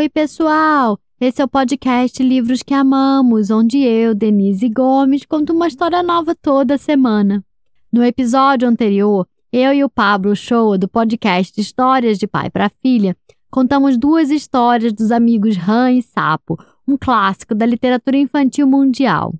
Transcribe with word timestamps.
Oi, 0.00 0.08
pessoal! 0.08 0.98
Esse 1.20 1.42
é 1.42 1.44
o 1.44 1.48
podcast 1.48 2.22
Livros 2.22 2.62
que 2.62 2.72
Amamos, 2.72 3.50
onde 3.50 3.80
eu, 3.80 4.14
Denise 4.14 4.66
Gomes, 4.70 5.26
conto 5.26 5.52
uma 5.52 5.68
história 5.68 6.02
nova 6.02 6.34
toda 6.34 6.78
semana. 6.78 7.44
No 7.92 8.02
episódio 8.02 8.66
anterior, 8.66 9.28
eu 9.52 9.74
e 9.74 9.84
o 9.84 9.90
Pablo 9.90 10.34
Show, 10.34 10.78
do 10.78 10.88
podcast 10.88 11.60
Histórias 11.60 12.16
de 12.16 12.26
Pai 12.26 12.48
para 12.48 12.70
Filha, 12.70 13.14
contamos 13.50 13.98
duas 13.98 14.30
histórias 14.30 14.94
dos 14.94 15.12
amigos 15.12 15.58
Ran 15.58 15.92
e 15.92 16.00
Sapo, 16.00 16.56
um 16.88 16.96
clássico 16.96 17.54
da 17.54 17.66
literatura 17.66 18.16
infantil 18.16 18.66
mundial. 18.66 19.34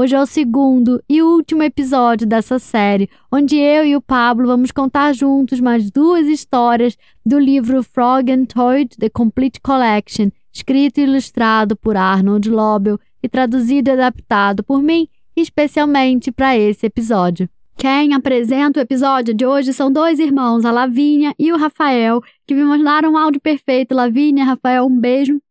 Hoje 0.00 0.14
é 0.14 0.22
o 0.22 0.26
segundo 0.26 1.02
e 1.08 1.20
último 1.20 1.64
episódio 1.64 2.24
dessa 2.24 2.60
série, 2.60 3.10
onde 3.32 3.56
eu 3.56 3.84
e 3.84 3.96
o 3.96 4.00
Pablo 4.00 4.46
vamos 4.46 4.70
contar 4.70 5.12
juntos 5.12 5.58
mais 5.58 5.90
duas 5.90 6.24
histórias 6.28 6.96
do 7.26 7.36
livro 7.36 7.82
Frog 7.82 8.30
and 8.30 8.44
Toad 8.44 8.96
The 8.96 9.08
Complete 9.08 9.60
Collection, 9.60 10.30
escrito 10.52 10.98
e 10.98 11.02
ilustrado 11.02 11.74
por 11.74 11.96
Arnold 11.96 12.48
Lobel 12.48 12.96
e 13.20 13.28
traduzido 13.28 13.90
e 13.90 13.94
adaptado 13.94 14.62
por 14.62 14.80
mim 14.80 15.08
especialmente 15.34 16.30
para 16.30 16.56
esse 16.56 16.86
episódio. 16.86 17.50
Quem 17.76 18.14
apresenta 18.14 18.78
o 18.78 18.82
episódio 18.82 19.34
de 19.34 19.44
hoje 19.44 19.72
são 19.72 19.90
dois 19.90 20.20
irmãos, 20.20 20.64
a 20.64 20.70
Lavínia 20.70 21.34
e 21.36 21.52
o 21.52 21.56
Rafael, 21.56 22.22
que 22.46 22.54
me 22.54 22.62
mandaram 22.62 23.14
um 23.14 23.18
áudio 23.18 23.40
perfeito. 23.40 23.96
Lavínia, 23.96 24.44
Rafael, 24.44 24.86
um 24.86 24.96
beijo. 24.96 25.42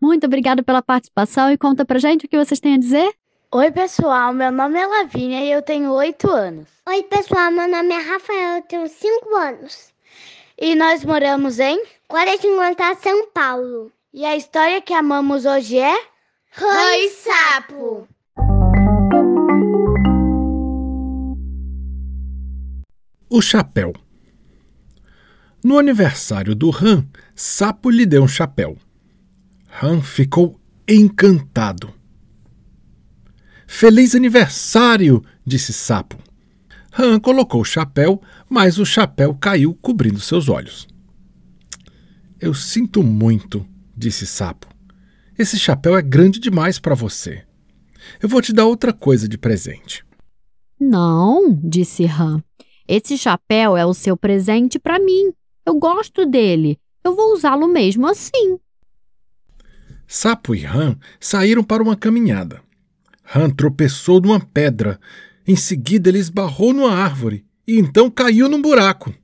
Muito 0.00 0.26
obrigada 0.26 0.62
pela 0.62 0.80
participação 0.80 1.50
e 1.50 1.58
conta 1.58 1.84
pra 1.84 1.98
gente 1.98 2.26
o 2.26 2.28
que 2.28 2.38
vocês 2.38 2.60
têm 2.60 2.74
a 2.74 2.78
dizer. 2.78 3.19
Oi, 3.52 3.68
pessoal, 3.72 4.32
meu 4.32 4.52
nome 4.52 4.78
é 4.78 4.86
Lavínia 4.86 5.40
e 5.40 5.50
eu 5.50 5.60
tenho 5.60 5.90
8 5.90 6.30
anos. 6.30 6.68
Oi, 6.86 7.02
pessoal, 7.02 7.50
meu 7.50 7.66
nome 7.66 7.92
é 7.92 7.98
Rafael, 7.98 8.58
eu 8.58 8.62
tenho 8.62 8.86
5 8.86 9.34
anos. 9.34 9.92
E 10.56 10.76
nós 10.76 11.04
moramos 11.04 11.58
em 11.58 11.82
Guaratinguetá, 12.08 12.94
São 12.94 13.26
Paulo. 13.30 13.90
E 14.14 14.24
a 14.24 14.36
história 14.36 14.80
que 14.80 14.94
amamos 14.94 15.46
hoje 15.46 15.78
é 15.78 15.96
Rãe 16.52 17.08
Sapo. 17.08 18.06
O 23.28 23.42
chapéu. 23.42 23.92
No 25.64 25.76
aniversário 25.76 26.54
do 26.54 26.70
Ram, 26.70 27.04
Sapo 27.34 27.90
lhe 27.90 28.06
deu 28.06 28.22
um 28.22 28.28
chapéu. 28.28 28.76
Ram 29.66 30.00
ficou 30.00 30.54
encantado. 30.86 31.99
Feliz 33.72 34.16
aniversário! 34.16 35.24
disse 35.46 35.72
Sapo. 35.72 36.18
Ram 36.90 37.20
colocou 37.20 37.60
o 37.60 37.64
chapéu, 37.64 38.20
mas 38.48 38.78
o 38.78 38.84
chapéu 38.84 39.32
caiu 39.32 39.72
cobrindo 39.72 40.18
seus 40.18 40.48
olhos. 40.48 40.88
Eu 42.40 42.52
sinto 42.52 43.00
muito, 43.00 43.64
disse 43.96 44.26
Sapo. 44.26 44.66
Esse 45.38 45.56
chapéu 45.56 45.96
é 45.96 46.02
grande 46.02 46.40
demais 46.40 46.80
para 46.80 46.96
você. 46.96 47.44
Eu 48.20 48.28
vou 48.28 48.42
te 48.42 48.52
dar 48.52 48.66
outra 48.66 48.92
coisa 48.92 49.28
de 49.28 49.38
presente. 49.38 50.04
Não, 50.78 51.54
disse 51.62 52.04
Ram. 52.04 52.42
Esse 52.88 53.16
chapéu 53.16 53.76
é 53.76 53.86
o 53.86 53.94
seu 53.94 54.16
presente 54.16 54.80
para 54.80 54.98
mim. 54.98 55.32
Eu 55.64 55.76
gosto 55.76 56.26
dele. 56.26 56.78
Eu 57.04 57.14
vou 57.14 57.32
usá-lo 57.32 57.68
mesmo 57.68 58.06
assim. 58.08 58.58
Sapo 60.08 60.56
e 60.56 60.64
Ram 60.64 60.98
saíram 61.20 61.62
para 61.62 61.82
uma 61.82 61.96
caminhada. 61.96 62.60
Ram 63.32 63.48
tropeçou 63.48 64.20
numa 64.20 64.40
pedra. 64.40 64.98
Em 65.46 65.54
seguida, 65.54 66.08
ele 66.08 66.18
esbarrou 66.18 66.72
numa 66.72 66.92
árvore 66.92 67.46
e 67.64 67.78
então 67.78 68.10
caiu 68.10 68.48
num 68.48 68.60
buraco. 68.60 69.14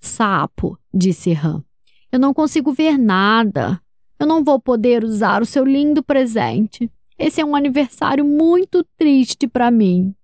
Sapo, 0.00 0.78
disse 0.92 1.34
Ram, 1.34 1.62
eu 2.10 2.18
não 2.18 2.32
consigo 2.32 2.72
ver 2.72 2.96
nada. 2.96 3.78
Eu 4.18 4.26
não 4.26 4.42
vou 4.42 4.58
poder 4.58 5.04
usar 5.04 5.42
o 5.42 5.44
seu 5.44 5.66
lindo 5.66 6.02
presente. 6.02 6.90
Esse 7.18 7.42
é 7.42 7.44
um 7.44 7.54
aniversário 7.54 8.24
muito 8.24 8.82
triste 8.96 9.46
para 9.46 9.70
mim. 9.70 10.14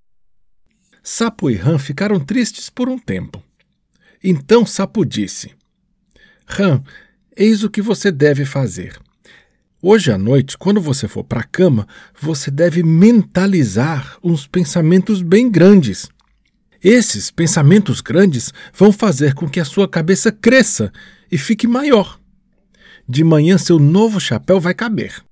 Sapo 1.03 1.51
e 1.51 1.57
Ram 1.57 1.79
ficaram 1.79 2.19
tristes 2.19 2.71
por 2.71 2.89
um 2.89 2.99
tempo. 2.99 3.43
Então 4.25 4.65
Sapo 4.65 5.05
disse: 5.05 5.55
Ram, 6.47 6.83
eis 7.37 7.63
o 7.63 7.69
que 7.69 7.83
você 7.83 8.11
deve 8.11 8.47
fazer. 8.47 8.99
Hoje 9.83 10.13
à 10.13 10.19
noite, 10.19 10.59
quando 10.59 10.79
você 10.79 11.09
for 11.09 11.25
para 11.25 11.41
a 11.41 11.45
cama, 11.45 11.89
você 12.21 12.51
deve 12.51 12.83
mentalizar 12.83 14.19
uns 14.23 14.47
pensamentos 14.47 15.23
bem 15.23 15.51
grandes. 15.51 16.07
Esses 16.85 17.31
pensamentos 17.31 18.03
grandes 18.03 18.53
vão 18.75 18.93
fazer 18.93 19.33
com 19.33 19.49
que 19.49 19.59
a 19.59 19.65
sua 19.65 19.89
cabeça 19.89 20.31
cresça 20.31 20.93
e 21.33 21.39
fique 21.39 21.67
maior. 21.67 22.21
De 23.09 23.25
manhã, 23.25 23.57
seu 23.57 23.79
novo 23.79 24.21
chapéu 24.21 24.61
vai 24.61 24.75
caber. 24.75 25.25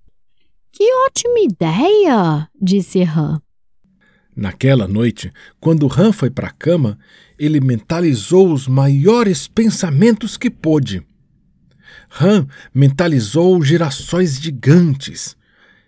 Que 0.72 0.84
ótima 1.06 1.41
ideia! 1.41 2.48
disse 2.58 3.03
Ram. 3.03 3.42
Naquela 4.34 4.88
noite, 4.88 5.31
quando 5.60 5.87
Ram 5.87 6.10
foi 6.10 6.31
para 6.31 6.48
a 6.48 6.53
cama, 6.53 6.98
ele 7.38 7.60
mentalizou 7.60 8.50
os 8.50 8.66
maiores 8.66 9.47
pensamentos 9.47 10.38
que 10.38 10.48
pôde. 10.48 11.06
Ram 12.08 12.46
mentalizou 12.72 13.62
girassóis 13.62 14.41
gigantes. 14.41 15.36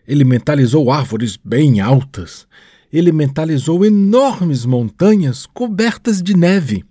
Ele 0.06 0.25
mentalizou 0.25 0.91
árvores 0.91 1.36
bem 1.36 1.81
altas. 1.81 2.47
Ele 2.92 3.12
mentalizou 3.12 3.84
enormes 3.84 4.64
montanhas 4.64 5.47
cobertas 5.47 6.22
de 6.22 6.36
neve. 6.36 6.84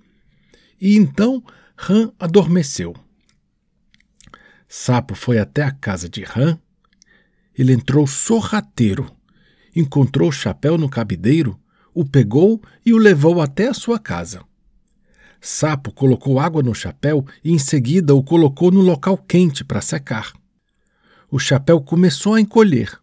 E 0.79 0.95
então 0.95 1.43
Ram 1.75 2.13
adormeceu. 2.19 2.95
Sapo 4.67 5.15
foi 5.15 5.39
até 5.39 5.63
a 5.63 5.71
casa 5.71 6.07
de 6.09 6.23
Ram. 6.23 6.59
Ele 7.57 7.73
entrou 7.73 8.07
sorrateiro 8.07 9.11
encontrou 9.75 10.29
o 10.29 10.33
chapéu 10.33 10.77
no 10.77 10.89
cabideiro, 10.89 11.59
o 11.93 12.05
pegou 12.05 12.61
e 12.85 12.93
o 12.93 12.97
levou 12.97 13.41
até 13.41 13.67
a 13.67 13.73
sua 13.73 13.99
casa. 13.99 14.41
Sapo 15.41 15.91
colocou 15.91 16.39
água 16.39 16.61
no 16.61 16.75
chapéu 16.75 17.25
e 17.43 17.51
em 17.51 17.59
seguida 17.59 18.13
o 18.13 18.23
colocou 18.23 18.71
no 18.71 18.81
local 18.81 19.17
quente 19.17 19.63
para 19.63 19.81
secar. 19.81 20.33
O 21.31 21.39
chapéu 21.39 21.79
começou 21.79 22.33
a 22.33 22.41
encolher. 22.41 22.99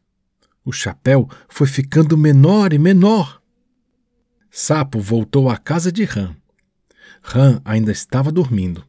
O 0.65 0.73
chapéu 0.73 1.29
foi 1.49 1.67
ficando 1.67 2.17
menor 2.17 2.73
e 2.73 2.79
menor. 2.79 3.41
Sapo 4.51 4.99
voltou 5.01 5.49
à 5.49 5.57
casa 5.57 5.91
de 5.91 6.05
Ram. 6.05 6.35
Ram 7.23 7.61
ainda 7.65 7.91
estava 7.91 8.31
dormindo. 8.31 8.85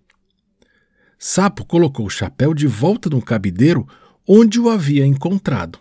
Sapo 1.18 1.66
colocou 1.66 2.06
o 2.06 2.09
chapéu 2.09 2.53
de 2.53 2.68
volta 2.68 3.09
no 3.09 3.22
cabideiro 3.22 3.88
onde 4.28 4.59
o 4.59 4.69
havia 4.69 5.06
encontrado. 5.06 5.79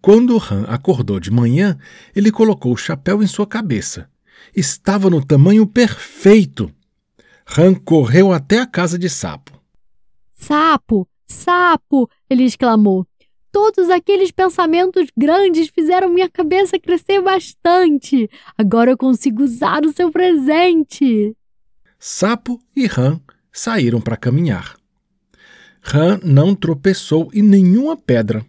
Quando 0.00 0.36
Han 0.36 0.64
acordou 0.68 1.18
de 1.18 1.30
manhã, 1.30 1.78
ele 2.14 2.30
colocou 2.30 2.72
o 2.72 2.76
chapéu 2.76 3.22
em 3.22 3.26
sua 3.26 3.46
cabeça. 3.46 4.08
Estava 4.54 5.10
no 5.10 5.24
tamanho 5.24 5.66
perfeito. 5.66 6.72
Han 7.56 7.74
correu 7.74 8.32
até 8.32 8.58
a 8.58 8.66
casa 8.66 8.98
de 8.98 9.08
Sapo. 9.08 9.52
Sapo, 10.32 11.08
sapo! 11.26 12.08
ele 12.28 12.44
exclamou. 12.44 13.06
Todos 13.52 13.88
aqueles 13.88 14.30
pensamentos 14.30 15.08
grandes 15.16 15.68
fizeram 15.68 16.10
minha 16.10 16.28
cabeça 16.28 16.78
crescer 16.78 17.22
bastante. 17.22 18.28
Agora 18.56 18.90
eu 18.90 18.98
consigo 18.98 19.42
usar 19.42 19.84
o 19.84 19.92
seu 19.92 20.10
presente. 20.10 21.34
Sapo 21.98 22.60
e 22.76 22.86
Han 22.86 23.20
saíram 23.50 24.00
para 24.00 24.16
caminhar. 24.16 24.76
Han 25.94 26.20
não 26.22 26.54
tropeçou 26.54 27.30
em 27.32 27.42
nenhuma 27.42 27.96
pedra 27.96 28.44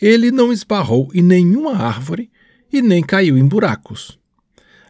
ele 0.00 0.30
não 0.30 0.52
esbarrou 0.52 1.08
em 1.14 1.22
nenhuma 1.22 1.76
árvore 1.76 2.30
e 2.72 2.82
nem 2.82 3.02
caiu 3.02 3.38
em 3.38 3.46
buracos. 3.46 4.18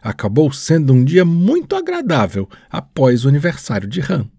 Acabou 0.07 0.53
sendo 0.53 0.93
um 0.93 1.03
dia 1.03 1.25
muito 1.25 1.75
agradável 1.75 2.49
após 2.69 3.25
o 3.25 3.27
aniversário 3.27 3.89
de 3.89 3.99
Ram. 3.99 4.31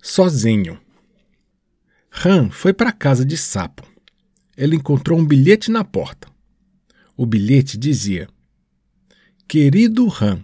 Sozinho. 0.00 0.80
Ram 2.10 2.50
foi 2.50 2.72
para 2.72 2.88
a 2.88 2.92
casa 2.92 3.22
de 3.22 3.36
Sapo. 3.36 3.86
Ele 4.56 4.76
encontrou 4.76 5.18
um 5.18 5.26
bilhete 5.26 5.70
na 5.70 5.84
porta. 5.84 6.26
O 7.14 7.26
bilhete 7.26 7.76
dizia: 7.76 8.30
Querido 9.46 10.06
Ram, 10.06 10.42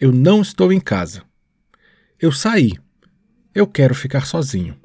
eu 0.00 0.10
não 0.10 0.42
estou 0.42 0.72
em 0.72 0.80
casa. 0.80 1.22
Eu 2.18 2.32
saí 2.32 2.72
eu 3.54 3.68
quero 3.68 3.94
ficar 3.94 4.26
sozinho. 4.26 4.76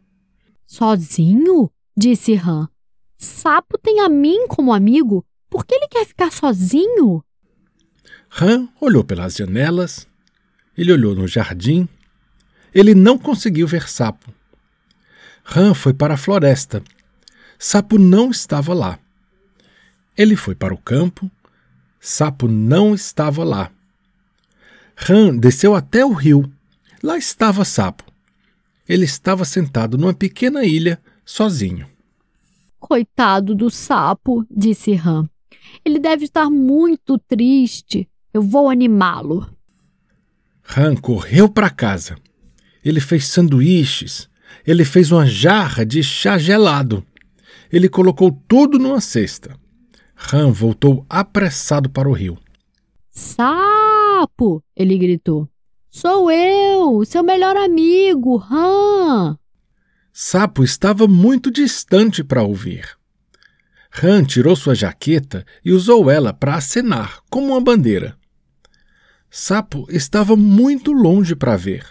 Sozinho? 0.67 1.71
disse 1.97 2.35
Ram. 2.35 2.69
Sapo 3.21 3.77
tem 3.77 4.00
a 4.00 4.09
mim 4.09 4.47
como 4.47 4.73
amigo. 4.73 5.23
Por 5.47 5.63
que 5.63 5.75
ele 5.75 5.88
quer 5.88 6.06
ficar 6.06 6.31
sozinho? 6.31 7.23
Ram 8.27 8.68
olhou 8.81 9.03
pelas 9.03 9.35
janelas. 9.35 10.07
Ele 10.75 10.91
olhou 10.91 11.13
no 11.13 11.27
jardim. 11.27 11.88
Ele 12.73 12.95
não 12.95 13.19
conseguiu 13.19 13.68
ver 13.68 13.88
Sapo. 13.88 14.33
Ram 15.44 15.75
foi 15.75 15.94
para 15.94 16.15
a 16.15 16.18
floresta. 16.18 16.83
Sapo 17.59 18.00
não 18.00 18.31
estava 18.31 18.73
lá. 18.73 18.97
Ele 20.17 20.35
foi 20.35 20.56
para 20.56 20.74
o 20.74 20.77
campo. 20.77 21.29
Sapo 22.00 22.47
não 22.47 22.95
estava 22.95 23.44
lá. 23.44 23.71
Han 25.07 25.38
desceu 25.38 25.75
até 25.75 26.03
o 26.03 26.12
rio. 26.12 26.51
Lá 27.03 27.19
estava 27.19 27.63
Sapo. 27.65 28.03
Ele 28.89 29.06
estava 29.06 29.45
sentado 29.45 29.95
numa 29.95 30.13
pequena 30.13 30.65
ilha, 30.65 31.00
sozinho. 31.24 31.88
Coitado 32.81 33.54
do 33.54 33.69
sapo, 33.69 34.44
disse 34.50 34.94
Han. 34.94 35.30
Ele 35.86 36.00
deve 36.00 36.25
estar 36.25 36.50
muito 36.50 37.18
triste. 37.19 38.10
Eu 38.33 38.42
vou 38.42 38.69
animá-lo. 38.69 39.48
Han 40.75 40.95
correu 40.95 41.48
para 41.48 41.69
casa. 41.69 42.18
Ele 42.83 43.00
fez 43.00 43.28
sanduíches. 43.28 44.28
Ele 44.66 44.83
fez 44.83 45.12
uma 45.12 45.28
jarra 45.28 45.86
de 45.86 46.01
chá 46.01 46.39
gelado. 46.39 47.06
Ele 47.72 47.88
colocou 47.88 48.31
tudo 48.48 48.80
numa 48.80 49.00
cesta. 49.00 49.56
Han 50.34 50.51
voltou 50.51 51.06
apressado 51.07 51.88
para 51.88 52.10
o 52.10 52.13
rio. 52.13 52.38
Sapo! 53.12 54.63
ele 54.75 54.98
gritou. 54.98 55.48
Sou 55.89 56.31
eu, 56.31 57.06
seu 57.06 57.22
melhor 57.22 57.56
amigo, 57.56 58.44
Han! 58.50 59.38
Sapo 60.13 60.63
estava 60.63 61.08
muito 61.08 61.50
distante 61.50 62.24
para 62.24 62.44
ouvir. 62.44 62.98
Han 64.04 64.24
tirou 64.25 64.56
sua 64.56 64.75
jaqueta 64.75 65.46
e 65.63 65.72
usou 65.72 66.10
ela 66.10 66.34
para 66.34 66.56
acenar, 66.56 67.22
como 67.30 67.54
uma 67.54 67.62
bandeira. 67.62 68.18
Sapo 69.30 69.88
estava 69.90 70.36
muito 70.36 70.92
longe 70.92 71.36
para 71.36 71.56
ver. 71.56 71.86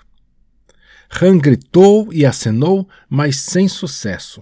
Han 1.21 1.39
gritou 1.39 2.13
e 2.13 2.27
acenou, 2.27 2.87
mas 3.09 3.37
sem 3.37 3.67
sucesso. 3.69 4.41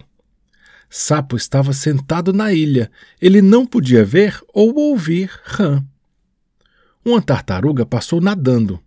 Sapo 0.91 1.37
estava 1.37 1.73
sentado 1.73 2.33
na 2.33 2.53
ilha. 2.53 2.91
Ele 3.21 3.41
não 3.41 3.65
podia 3.65 4.05
ver 4.05 4.41
ou 4.53 4.75
ouvir 4.75 5.31
Han. 5.59 5.85
Uma 7.05 7.23
tartaruga 7.23 7.87
passou 7.87 8.21
nadando. 8.21 8.83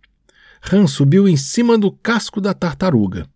Han 0.70 0.86
subiu 0.86 1.26
em 1.26 1.36
cima 1.36 1.78
do 1.78 1.90
casco 1.90 2.40
da 2.40 2.52
tartaruga. 2.52 3.26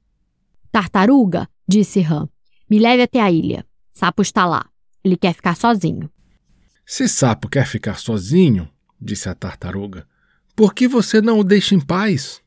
Tartaruga, 0.76 1.48
disse 1.66 2.00
Han, 2.02 2.28
me 2.68 2.78
leve 2.78 3.04
até 3.04 3.18
a 3.18 3.32
ilha. 3.32 3.64
Sapo 3.94 4.20
está 4.20 4.44
lá. 4.44 4.68
Ele 5.02 5.16
quer 5.16 5.32
ficar 5.32 5.56
sozinho. 5.56 6.10
Se 6.84 7.08
Sapo 7.08 7.48
quer 7.48 7.66
ficar 7.66 7.98
sozinho, 7.98 8.68
disse 9.00 9.26
a 9.26 9.34
tartaruga, 9.34 10.06
por 10.54 10.74
que 10.74 10.86
você 10.86 11.22
não 11.22 11.38
o 11.38 11.44
deixa 11.44 11.74
em 11.74 11.80
paz? 11.80 12.42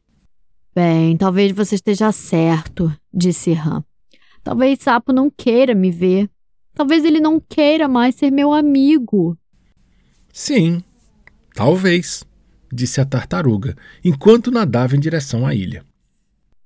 Bem, 0.75 1.17
talvez 1.17 1.51
você 1.53 1.73
esteja 1.73 2.11
certo, 2.11 2.95
disse 3.11 3.53
Han. 3.53 3.83
Talvez 4.43 4.77
Sapo 4.77 5.11
não 5.11 5.27
queira 5.31 5.73
me 5.73 5.89
ver. 5.89 6.29
Talvez 6.75 7.03
ele 7.03 7.19
não 7.19 7.39
queira 7.39 7.87
mais 7.87 8.13
ser 8.13 8.29
meu 8.29 8.53
amigo. 8.53 9.35
Sim, 10.31 10.83
talvez, 11.55 12.23
disse 12.71 13.01
a 13.01 13.05
tartaruga, 13.05 13.75
enquanto 14.05 14.51
nadava 14.51 14.95
em 14.95 14.99
direção 14.99 15.47
à 15.47 15.55
ilha. 15.55 15.83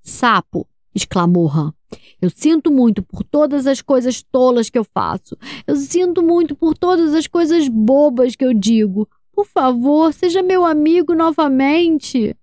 Sapo, 0.02 0.68
exclamou 0.94 1.50
Han. 1.50 1.74
Eu 2.22 2.30
sinto 2.30 2.72
muito 2.72 3.04
por 3.04 3.24
todas 3.24 3.68
as 3.68 3.82
coisas 3.82 4.22
tolas 4.22 4.70
que 4.70 4.78
eu 4.78 4.84
faço. 4.84 5.38
Eu 5.68 5.76
sinto 5.76 6.24
muito 6.24 6.56
por 6.56 6.78
todas 6.78 7.14
as 7.14 7.28
coisas 7.28 7.68
bobas 7.68 8.36
que 8.36 8.46
eu 8.46 8.54
digo. 8.54 9.08
Por 9.34 9.46
favor, 9.46 10.14
seja 10.14 10.42
meu 10.42 10.64
amigo 10.64 11.14
novamente. 11.14 12.36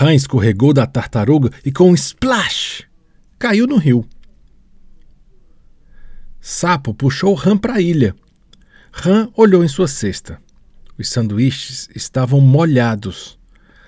Han 0.00 0.14
escorregou 0.14 0.72
da 0.72 0.86
tartaruga 0.86 1.50
e, 1.64 1.70
com 1.70 1.90
um 1.90 1.94
splash, 1.94 2.84
caiu 3.38 3.66
no 3.66 3.76
rio. 3.76 4.04
Sapo 6.40 6.94
puxou 6.94 7.38
Han 7.44 7.58
para 7.58 7.74
a 7.74 7.80
ilha. 7.80 8.14
Han 9.04 9.30
olhou 9.36 9.62
em 9.62 9.68
sua 9.68 9.86
cesta. 9.86 10.40
Os 10.98 11.10
sanduíches 11.10 11.88
estavam 11.94 12.40
molhados. 12.40 13.38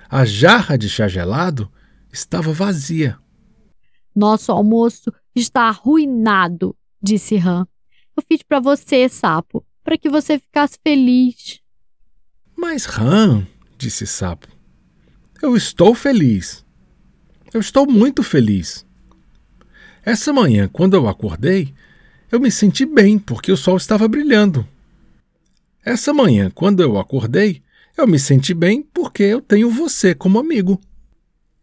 A 0.09 0.23
jarra 0.23 0.77
de 0.77 0.87
chá 0.87 1.07
gelado 1.07 1.69
estava 2.11 2.53
vazia. 2.53 3.17
Nosso 4.15 4.51
almoço 4.51 5.11
está 5.35 5.63
arruinado, 5.63 6.75
disse 7.01 7.37
Han. 7.37 7.67
Eu 8.15 8.23
fiz 8.27 8.43
para 8.43 8.59
você, 8.59 9.07
sapo, 9.07 9.65
para 9.83 9.97
que 9.97 10.09
você 10.09 10.37
ficasse 10.37 10.77
feliz. 10.83 11.59
Mas, 12.55 12.85
Han, 12.97 13.47
disse 13.77 14.05
Sapo, 14.05 14.47
eu 15.41 15.55
estou 15.55 15.95
feliz. 15.95 16.63
Eu 17.53 17.59
estou 17.59 17.89
muito 17.89 18.21
feliz. 18.21 18.85
Essa 20.03 20.31
manhã, 20.31 20.69
quando 20.71 20.93
eu 20.93 21.07
acordei, 21.07 21.73
eu 22.31 22.39
me 22.39 22.51
senti 22.51 22.85
bem 22.85 23.17
porque 23.17 23.51
o 23.51 23.57
sol 23.57 23.77
estava 23.77 24.07
brilhando. 24.07 24.67
Essa 25.83 26.13
manhã, 26.13 26.51
quando 26.53 26.81
eu 26.81 26.97
acordei, 26.97 27.61
eu 27.97 28.07
me 28.07 28.19
senti 28.19 28.53
bem 28.53 28.81
porque 28.81 29.23
eu 29.23 29.41
tenho 29.41 29.69
você 29.69 30.13
como 30.13 30.39
amigo. 30.39 30.79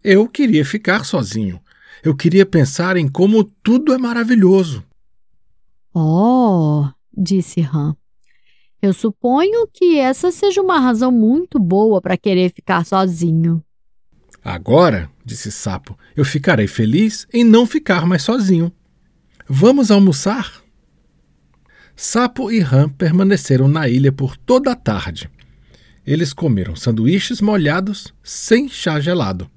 Eu 0.03 0.29
queria 0.29 0.65
ficar 0.65 1.05
sozinho. 1.05 1.61
Eu 2.03 2.15
queria 2.17 2.47
pensar 2.47 2.97
em 2.97 3.09
como 3.09 3.45
tudo 3.45 3.93
é 3.93 3.99
maravilhoso. 3.99 4.85
Oh, 5.95 6.87
disse 7.17 7.61
Han. 7.61 7.97
Eu 8.81 8.93
suponho 8.93 9.67
que 9.73 9.99
essa 9.99 10.31
seja 10.31 10.63
uma 10.63 10.79
razão 10.79 11.11
muito 11.11 11.59
boa 11.59 12.01
para 12.01 12.17
querer 12.17 12.53
ficar 12.53 12.87
sozinho. 12.87 13.63
Agora, 14.45 15.11
disse 15.25 15.51
Sapo, 15.51 15.99
eu 16.17 16.25
ficarei 16.25 16.69
feliz 16.69 17.27
em 17.33 17.43
não 17.43 17.67
ficar 17.67 18.07
mais 18.07 18.23
sozinho. 18.23 18.73
Vamos 19.49 19.91
almoçar? 19.91 20.63
Sapo 21.97 22.53
e 22.53 22.61
Ram 22.61 22.89
permaneceram 22.89 23.67
na 23.67 23.89
ilha 23.89 24.13
por 24.13 24.37
toda 24.37 24.71
a 24.71 24.77
tarde. 24.77 25.29
Eles 26.07 26.33
comeram 26.33 26.77
sanduíches 26.77 27.41
molhados 27.41 28.15
sem 28.23 28.69
chá 28.69 29.01
gelado. 29.01 29.51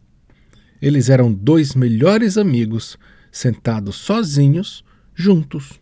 Eles 0.82 1.10
eram 1.10 1.32
dois 1.32 1.76
melhores 1.76 2.40
amigos, 2.40 2.98
sentados 3.32 3.98
sozinhos, 3.98 4.84
juntos. 5.14 5.80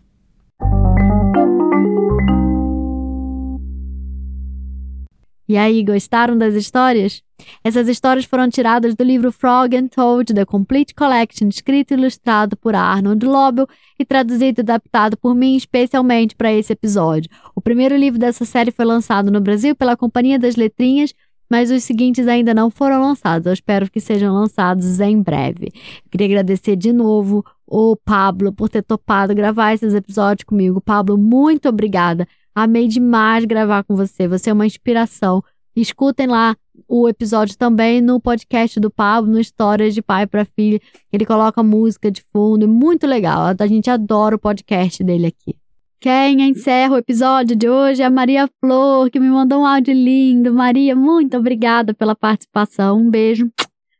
E 5.48 5.58
aí, 5.58 5.84
gostaram 5.84 6.38
das 6.38 6.54
histórias? 6.54 7.24
Essas 7.64 7.88
histórias 7.88 8.26
foram 8.26 8.50
tiradas 8.50 8.94
do 8.94 9.04
livro 9.04 9.32
Frog 9.32 9.76
and 9.76 9.88
Toad, 9.88 10.34
The 10.34 10.46
Complete 10.46 10.94
Collection, 10.94 11.48
escrito 11.48 11.92
e 11.92 11.98
ilustrado 11.98 12.56
por 12.58 12.76
Arnold 12.76 13.26
Lobel 13.26 13.68
e 13.98 14.06
traduzido 14.06 14.60
e 14.60 14.62
adaptado 14.62 15.18
por 15.18 15.34
mim 15.34 15.56
especialmente 15.56 16.36
para 16.36 16.54
esse 16.54 16.74
episódio. 16.74 17.32
O 17.56 17.62
primeiro 17.62 17.96
livro 17.96 18.20
dessa 18.20 18.46
série 18.46 18.70
foi 18.70 18.86
lançado 18.86 19.32
no 19.32 19.42
Brasil 19.42 19.76
pela 19.76 19.98
Companhia 19.98 20.38
das 20.38 20.56
Letrinhas, 20.56 21.16
mas 21.50 21.72
os 21.72 21.84
seguintes 21.84 22.28
ainda 22.28 22.54
não 22.54 22.70
foram 22.70 23.02
lançados. 23.02 23.46
Eu 23.46 23.54
espero 23.54 23.90
que 23.90 24.00
sejam 24.00 24.34
lançados 24.34 25.00
em 25.00 25.22
breve. 25.22 25.72
Queria 26.12 26.28
agradecer 26.28 26.76
de 26.76 26.94
novo 26.94 27.44
o 27.66 27.96
Pablo 27.96 28.54
por 28.54 28.70
ter 28.70 28.84
topado 28.84 29.34
gravar 29.34 29.74
esses 29.74 29.94
episódios 29.94 30.44
comigo. 30.46 30.82
Pablo, 30.82 31.18
muito 31.18 31.68
obrigada. 31.70 32.28
Amei 32.54 32.88
demais 32.88 33.46
gravar 33.46 33.84
com 33.84 33.96
você. 33.96 34.28
Você 34.28 34.50
é 34.50 34.54
uma 34.54 34.66
inspiração. 34.66 35.44
Escutem 35.76 36.28
lá 36.28 36.56
o 36.88 37.08
episódio 37.08 37.58
também 37.58 38.02
no 38.02 38.20
podcast 38.20 38.80
do 38.80 38.90
Pablo, 38.90 39.32
no 39.32 39.40
Histórias 39.40 39.94
de 39.94 40.02
Pai 40.02 40.26
para 40.26 40.46
Filha. 40.46 40.80
Ele 41.12 41.26
coloca 41.26 41.62
música 41.62 42.12
de 42.12 42.24
fundo, 42.34 42.66
é 42.66 42.68
muito 42.68 43.06
legal. 43.06 43.54
A 43.58 43.68
gente 43.68 43.90
adora 43.90 44.36
o 44.36 44.40
podcast 44.40 45.04
dele 45.04 45.28
aqui. 45.28 45.59
Quem 46.02 46.42
encerra 46.48 46.96
o 46.96 46.98
episódio 46.98 47.58
de 47.58 47.68
hoje 47.68 48.02
é 48.02 48.06
a 48.06 48.10
Maria 48.10 48.50
Flor, 48.62 49.10
que 49.10 49.20
me 49.20 49.28
mandou 49.28 49.64
um 49.64 49.66
áudio 49.66 49.94
lindo. 49.94 50.54
Maria, 50.54 50.96
muito 50.96 51.36
obrigada 51.36 51.94
pela 51.94 52.16
participação. 52.16 53.00
Um 53.00 53.10
beijo. 53.10 53.52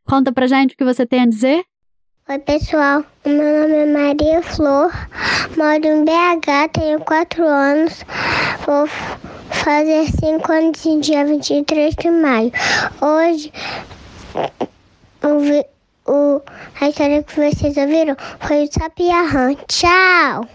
Conta 0.08 0.32
pra 0.32 0.46
gente 0.46 0.72
o 0.72 0.78
que 0.78 0.84
você 0.84 1.04
tem 1.04 1.20
a 1.20 1.26
dizer. 1.26 1.62
Oi, 2.26 2.38
pessoal. 2.38 3.04
Meu 3.26 3.34
nome 3.34 3.74
é 3.74 3.86
Maria 3.86 4.42
Flor, 4.42 4.90
moro 5.58 5.86
em 5.86 6.02
BH, 6.02 6.72
tenho 6.72 7.00
4 7.00 7.44
anos. 7.44 8.02
Vou 8.64 8.86
fazer 9.50 10.06
5 10.06 10.52
anos 10.52 10.86
em 10.86 11.00
dia 11.00 11.26
23 11.26 11.94
de 11.96 12.10
maio. 12.10 12.50
Hoje, 13.02 13.52
o, 15.22 16.10
o, 16.10 16.42
a 16.80 16.88
história 16.88 17.22
que 17.22 17.36
vocês 17.36 17.76
ouviram 17.76 18.16
foi 18.40 18.64
o 18.64 18.72
Sapiahã. 18.72 19.54
Tchau! 19.68 20.48